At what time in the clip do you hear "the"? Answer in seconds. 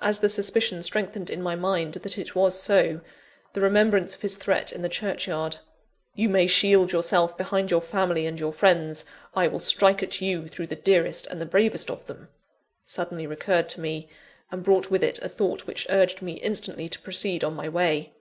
0.20-0.30, 3.52-3.60, 4.80-4.88, 10.68-10.74, 11.38-11.44